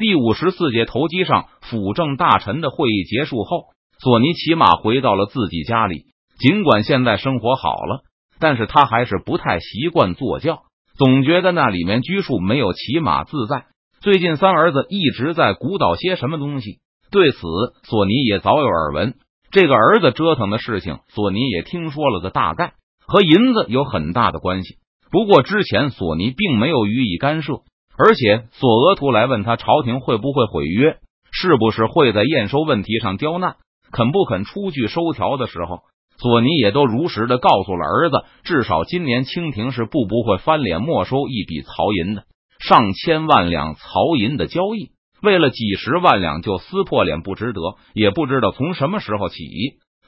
[0.00, 3.64] 第五十四届投机上辅政大臣的会议结束后，
[3.98, 6.06] 索尼骑马回到了自己家里。
[6.38, 8.00] 尽管现在生活好了，
[8.38, 10.60] 但是他还是不太习惯坐轿，
[10.96, 13.66] 总觉得那里面拘束没有骑马自在。
[14.00, 16.78] 最近三儿子一直在鼓捣些什么东西，
[17.10, 17.38] 对此
[17.82, 19.16] 索尼也早有耳闻。
[19.50, 22.72] 这个儿子折腾的事情，索尼也听说了个大概，
[23.06, 24.76] 和银子有很大的关系。
[25.10, 27.64] 不过之前索尼并没有予以干涉，
[28.02, 30.96] 而且索额图来问他朝廷会不会毁约，
[31.30, 33.56] 是不是会在验收问题上刁难，
[33.92, 35.80] 肯不肯出具收条的时候。
[36.16, 42.24] 索尼也都如实的告诉了儿子，至少今年清廷是不不会翻脸没收一笔曹银的
[42.58, 47.60] 上千万两曹银的交易，为了几十万两就撕破脸不值得。
[47.92, 49.44] 也不知道从什么时候起，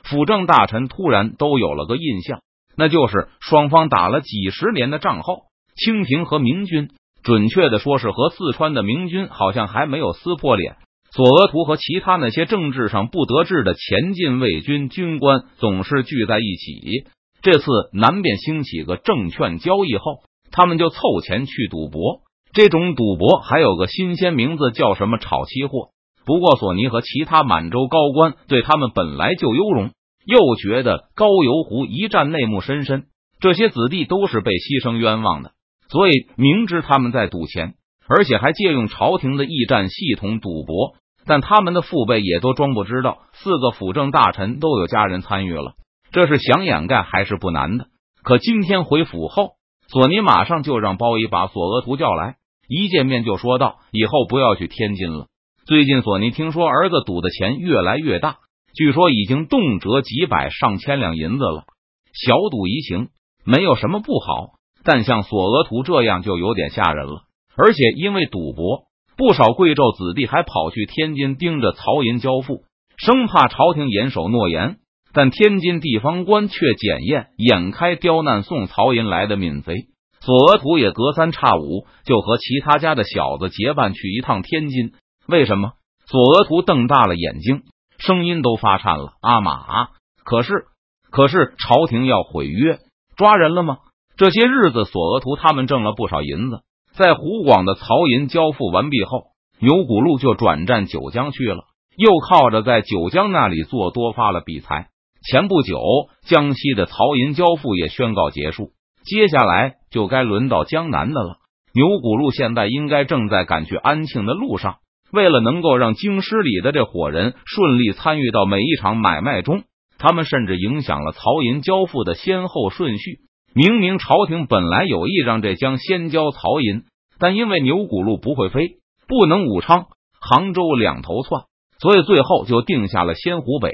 [0.03, 2.41] 辅政大臣突然都有了个印象，
[2.75, 5.45] 那就是双方打了几十年的仗后，
[5.77, 6.91] 清廷和明军，
[7.23, 10.77] 准确的说是和四川的明军，好像还没有撕破脸。
[11.15, 17.05] 索额图和其他那些政治上不得志的前进卫军军官总是聚在一起。
[17.43, 22.21] 这次南边兴起个证券交易后，他们就凑钱去赌博。
[22.55, 25.89] 这种赌博还有个新鲜名字，叫什么炒期货。
[26.25, 29.91] 不过索尼和其他满洲高官对他们本来就优容，
[30.25, 33.05] 又觉得高邮湖一战内幕深深，
[33.41, 35.51] 这些子弟都是被牺牲冤枉的，
[35.93, 37.75] 所以明知他们在赌钱，
[38.09, 40.95] 而且还借用朝廷的驿站系统赌博。
[41.25, 45.75] 但他们的父辈也都装不知道，四个辅政大臣都有家人参与了，
[46.11, 47.87] 这是想掩盖还是不难的。
[48.25, 49.53] 可今天回府后，
[49.87, 55.27] 索尼马上就让包衣把索额图叫来，一见面就说道：“以后不要去天津了。
[55.65, 58.39] 最近索尼听说儿子赌的钱越来越大，
[58.75, 61.65] 据说已经动辄几百上千两银子了。
[62.13, 63.11] 小赌怡情
[63.45, 64.55] 没有什么不好，
[64.85, 67.23] 但像索额图这样就有点吓人了。
[67.57, 72.65] 而且因为赌博。”不少贵胄子弟还跑去天津盯着曹寅交付，
[72.97, 74.79] 生怕朝廷严守诺言。
[75.13, 79.75] 但天津地方官却检验，眼开刁难送曹寅来的闽贼。
[80.23, 84.93] 索额图也隔三差五就和其他家的小子结伴去一趟天津。
[85.29, 85.73] 为什么？
[86.07, 87.65] 索额图瞪大了眼睛，
[87.99, 89.13] 声音都发颤了。
[89.21, 89.91] 阿玛，
[90.25, 90.65] 可是，
[91.11, 92.79] 可是朝廷要毁约，
[93.15, 93.79] 抓人了吗？
[94.23, 96.61] 这些日子，索额图他们挣了不少银子。
[96.93, 99.25] 在湖广的曹银交付完毕后，
[99.59, 101.65] 牛骨禄就转战九江去了，
[101.97, 104.91] 又靠着在九江那里做多发了笔财。
[105.29, 105.77] 前不久，
[106.25, 108.71] 江西的曹银交付也宣告结束，
[109.05, 111.39] 接下来就该轮到江南的了。
[111.75, 114.77] 牛骨禄现在应该正在赶去安庆的路上，
[115.13, 119.65] 为了能够让京师里的这伙人顺利参与到每一场买卖中，
[119.99, 123.19] 他们甚至影响了曹银交付的先后顺序。
[123.55, 126.85] 明明朝廷本来有意让这江先交曹银，
[127.19, 129.87] 但因为牛骨路不会飞，不能武昌、
[130.21, 131.43] 杭州两头窜，
[131.79, 133.71] 所以最后就定下了先湖北、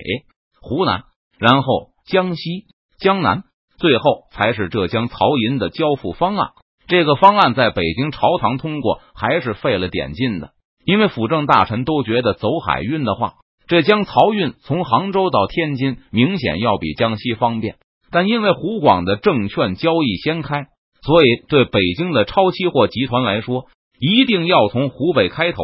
[0.60, 1.04] 湖南，
[1.38, 2.64] 然后江西、
[2.98, 3.44] 江南，
[3.78, 6.48] 最后才是浙江曹银的交付方案。
[6.88, 10.50] 这个方案在北京朝堂通过，还是费了点劲的，
[10.84, 13.34] 因为辅政大臣都觉得走海运的话，
[13.68, 17.76] 这江漕运从杭州到天津明显要比江西方便。
[18.10, 20.66] 但因为湖广的证券交易先开，
[21.02, 23.66] 所以对北京的超期货集团来说，
[24.00, 25.62] 一定要从湖北开头，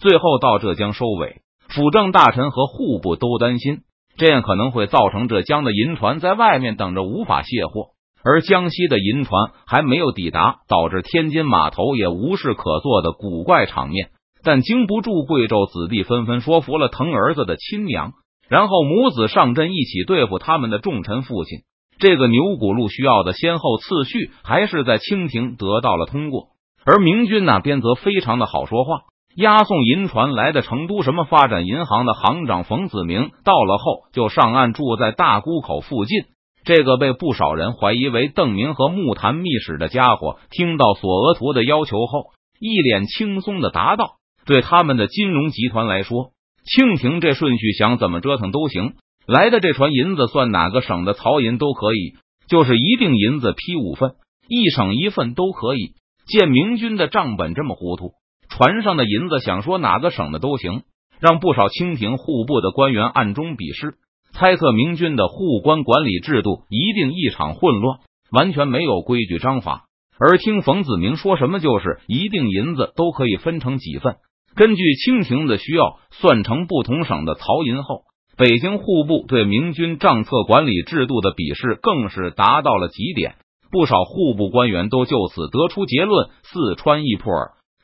[0.00, 1.40] 最后到浙江收尾。
[1.68, 3.80] 辅政大臣和户部都担心，
[4.16, 7.88] 这样可能会造成浙江的银船在外面等着无法卸货，
[8.22, 14.10] 而江西的银船还没有抵达，导致天津码头也无事可做的古怪场面。
[14.42, 18.12] 但经不住贵胄子弟纷纷说服了疼儿子的亲娘，
[18.48, 21.60] 然后母子上阵一起对付他们的重臣父亲。
[21.98, 26.48] 这个牛骨路需要的先后次序，还是在清廷得到了通过，
[26.84, 29.02] 而明军那边则非常的好说话。
[29.36, 36.24] 押送银船来的成都什么发展银行的行长冯子明到了后，就上岸住在大沽口附近。
[36.64, 42.30] 这个被不少人怀疑为邓明和木坛密使的家伙，听到索额图的要求后，
[42.60, 44.12] 一脸轻松的答道
[44.46, 46.30] ：“对他们的金融集团来说，
[46.64, 48.94] 清廷这顺序想怎么折腾都行。”
[49.26, 52.14] 来的这船银子，算哪个省的曹银都可以，
[52.48, 54.12] 就是一锭银子批五份，
[54.48, 55.94] 一省一份都可以。
[56.26, 58.12] 见明军的账本这么糊涂，
[58.48, 60.82] 船上的银子想说哪个省的都行，
[61.20, 63.94] 让不少清廷户部的官员暗中鄙视，
[64.32, 68.00] 猜测明军的户官管理制度一定一场混乱，
[68.30, 69.84] 完全没有规矩章法。
[70.18, 74.16] 而听冯子明说什么就是一锭银子都可以分成几份，
[74.54, 78.02] 根据清廷的需要算成不同省的曹银后。
[78.36, 83.36] 北京户部对明军账册管理制度的鄙视更是达到了极点，
[83.70, 87.32] 不少户部官员都就此得出结论：四川易破。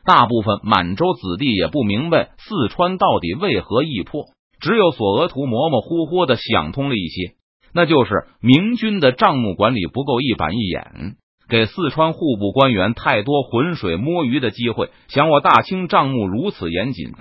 [0.05, 4.25] 大部分满洲子弟也不明白四川到底为何易破，
[4.61, 7.35] 只有索额图模模糊糊的想通了一些，
[7.73, 11.17] 那就是明军的账目管理不够一板一眼，
[11.49, 14.89] 给四川户部官员太多浑水摸鱼的机会。
[15.07, 17.13] 想我大清账目如此严谨，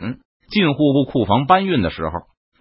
[0.49, 2.11] 进户部库房搬运的时候，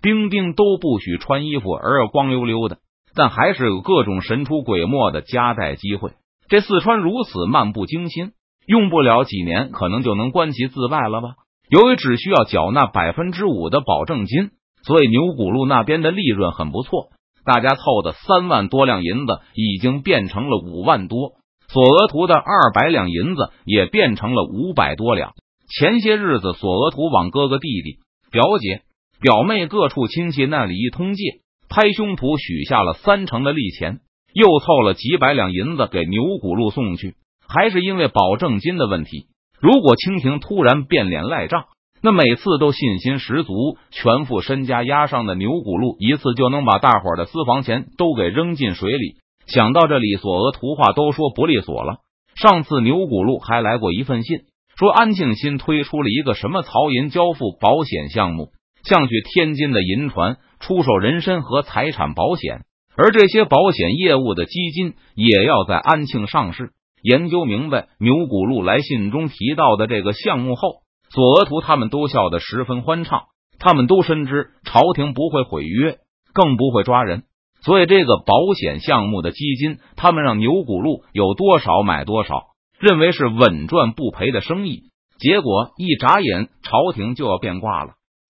[0.01, 2.79] 兵丁都不许穿衣服，而要光溜溜的。
[3.15, 6.13] 但还是有各种神出鬼没的夹带机会。
[6.49, 8.33] 这四川如此漫不经心，
[8.67, 11.31] 用不了几年，可能就能观其自外了吧？
[11.69, 14.51] 由于只需要缴纳百分之五的保证金，
[14.83, 17.09] 所以牛骨路那边的利润很不错。
[17.45, 21.33] 大家凑的三万多两银子已经变成了五万多，
[21.69, 25.33] 索额图的二百两银子也变成了五百多两。
[25.69, 27.99] 前些日子，索额图往哥哥、弟弟、
[28.31, 28.83] 表姐、
[29.21, 31.23] 表妹各处亲戚那里一通借。
[31.71, 34.01] 拍胸脯许下了三成的利钱，
[34.33, 37.15] 又凑了几百两银子给牛骨路送去，
[37.47, 39.27] 还是因为保证金的问题。
[39.61, 41.67] 如果清廷突然变脸赖账，
[42.01, 49.17] 那每次都信心十足，全副身家押上的牛骨路，一次就能把大伙的私房钱都给扔进水里。
[49.47, 51.97] 想到这里，索额图话都说不利索了。
[52.35, 54.39] 上次牛骨路还来过一份信，
[54.79, 58.53] 说安庆新推出了一个什么曹银交付保险项目，
[58.85, 60.37] 像去天津的银船。
[60.61, 62.63] 出售人身和财产保险，
[62.97, 66.71] 而这些保险业务的基金也要在安庆上市。
[67.01, 73.27] 研究明白牛骨路来信中提到的这个项目后，索额图他们都笑得十分欢畅。
[73.61, 75.99] 他们都深知朝廷不会毁约，
[76.35, 77.23] 更不会抓人，
[77.63, 82.49] 所以这个保险项目的基金，他们让牛骨路有多少买多少，
[82.81, 84.91] 认为是稳赚不赔的生意。
[85.19, 87.93] 结果一眨眼，朝廷就要变卦了。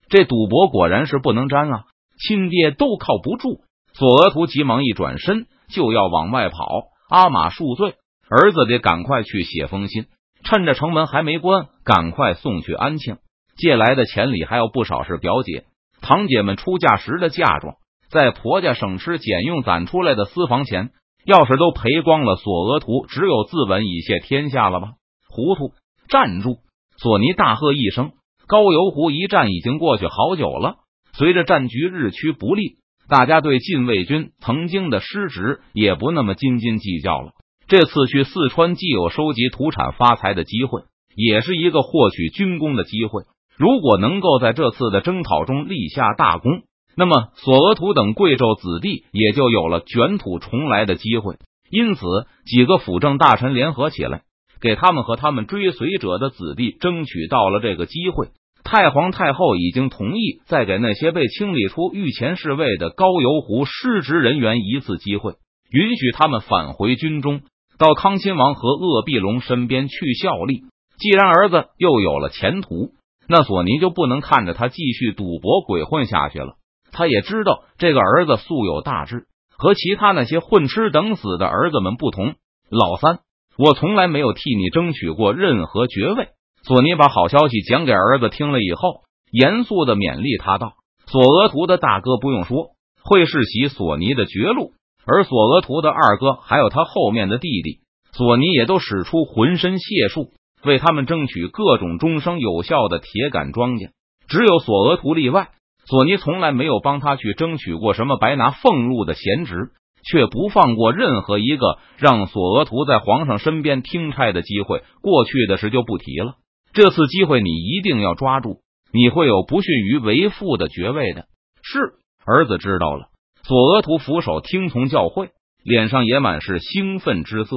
[0.09, 1.83] 这赌博果然是不能沾啊！
[2.17, 3.61] 亲爹都靠不住，
[3.93, 6.83] 索额图急忙一转身就要往外跑。
[7.09, 7.95] 阿玛恕罪，
[8.29, 10.05] 儿子得赶快去写封信，
[10.43, 13.17] 趁着城门还没关，赶快送去安庆。
[13.57, 15.65] 借来的钱里还有不少是表姐、
[16.01, 17.75] 堂姐们出嫁时的嫁妆，
[18.09, 20.91] 在婆家省吃俭用攒出来的私房钱，
[21.25, 24.93] 要是都赔光了，索额图只有自刎以谢天下了吧？
[25.29, 25.73] 糊涂！
[26.07, 26.57] 站住！
[26.97, 28.11] 索尼大喝一声。
[28.47, 30.75] 高邮湖一战已经过去好久了。
[31.13, 32.77] 随着战局日趋不利，
[33.07, 37.31] 大家对禁卫军曾经的失职也不那么斤斤计较了。
[37.67, 40.81] 这次去四川，既有收集土产发财的机会，
[41.15, 43.23] 也是一个获取军功的机会。
[43.57, 46.61] 如果能够在这次的征讨中立下大功，
[46.95, 51.37] 那么索额图等贵胄子弟也就有了卷土重来的机会。
[51.71, 52.01] 因此，
[52.45, 54.23] 几个辅政大臣联合起来，
[54.61, 58.29] 给他们和他们追随者的子弟争取到了这个机会。
[58.63, 65.33] 太皇太后已经同意再给那些被清理出御前侍卫的高邮湖失职人员一次机会，
[65.69, 67.41] 允许他们返回军中，
[67.77, 70.63] 到康亲王和鄂必龙身边去效力。
[70.97, 72.91] 既然儿子又有了前途，
[73.27, 76.55] 那索尼就不能看着他继续赌博鬼混下去了。
[76.91, 82.33] 他也知道这个儿子素有大志，和其他那些混吃等死的儿子们不同。
[82.69, 83.19] 老三，
[83.57, 86.29] 我从来没有替你争取过任何爵位。
[86.63, 90.73] 索尼把好消息讲给儿子听了以后，严肃的勉励他道
[91.05, 92.71] ：“索额图的大哥不用说，
[93.03, 94.71] 会世袭索尼的绝路；
[95.05, 97.81] 而索额图的二哥，还有他后面的弟弟，
[98.11, 100.31] 索尼也都使出浑身解数，
[100.63, 103.91] 为他们争取各种终生有效的铁杆庄稼。
[104.27, 105.49] 只有索额图例外，
[105.85, 109.69] 索尼从来没有帮他去争取过什么白拿俸禄的闲职，
[110.05, 114.83] 却不放过任何一个让索额图在皇上身边听差的机会。
[115.01, 116.35] 过去的事就不提了。”
[116.73, 118.59] 这次机会你一定要抓住，
[118.91, 121.25] 你会有不逊于为父的爵位的。
[121.63, 121.79] 是
[122.25, 123.07] 儿子知道了。
[123.43, 125.29] 索额图俯首听从教诲，
[125.63, 127.55] 脸上也满是兴奋之色。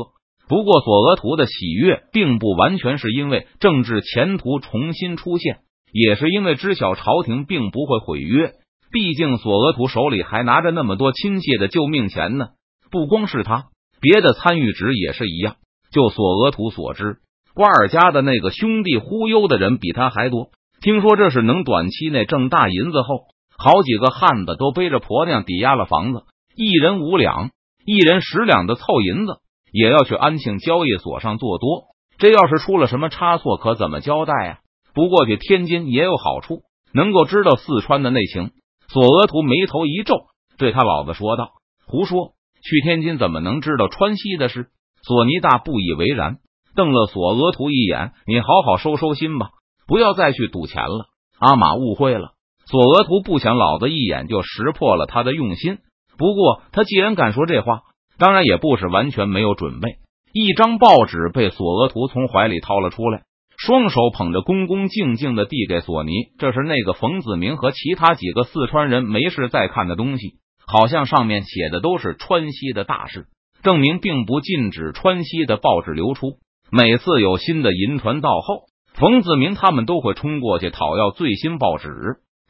[0.48, 5.58] 不过，索额图的喜悦并不完全是因为政治前途重新出现，
[5.92, 8.52] 也是因为知晓朝廷并不会毁约。
[8.90, 12.48] 毕竟，索额图手里还拿着那么多亲戚的救命钱呢。
[12.90, 13.66] 不光是他，
[14.00, 15.56] 别的参与值也是一样。
[15.90, 17.18] 就索额图所知。
[17.54, 20.50] 瓜尔家的那个兄弟忽悠的人比他还多。
[20.80, 23.26] 听说这是能短期内挣大银子后，
[23.56, 26.22] 好几个汉子都背着婆娘抵押了房子，
[26.54, 27.50] 一人五两，
[27.84, 29.38] 一人十两的凑银子，
[29.72, 31.88] 也要去安庆交易所上做多。
[32.16, 34.58] 这要是出了什么差错，可怎么交代啊？
[34.94, 36.62] 不过去天津也有好处，
[36.94, 38.52] 能够知道四川的内情。
[38.92, 40.14] 索额图眉头一皱，
[40.56, 41.50] 对他老子说道
[41.86, 42.32] ：“胡说！
[42.62, 44.68] 去天津怎么能知道川西的事？”
[45.02, 46.38] 索尼大不以为然。
[46.74, 49.50] 瞪了索额图一眼，你好好收收心吧，
[49.86, 51.06] 不要再去赌钱了。
[51.38, 52.32] 阿玛误会了，
[52.66, 55.78] 索额图不想老子一眼就识破了他的用心。
[56.16, 57.82] 不过他既然敢说这话，
[58.16, 59.96] 当然也不是完全没有准备。
[60.32, 63.22] 一张报纸被索额图从怀里掏了出来，
[63.58, 66.12] 双手捧着，恭恭敬敬的递给索尼。
[66.38, 70.34] 这是那个冯子明和其他几个四川人没事在看的东西，
[70.64, 73.26] 好像上面写的都是川西的大事，
[73.64, 76.38] 证明并不禁止川西的报纸流出。
[76.70, 81.90] 每次有新的银船到后，冯子明他们都会冲过去讨要最新报纸。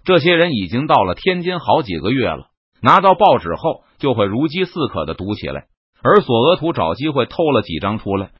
[0.05, 2.49] 这些人已经到了天津好几个月了，
[2.83, 5.69] 拿到报纸后就会如饥似渴的读起来。
[6.03, 8.31] 而索额图找机会偷了几张出来，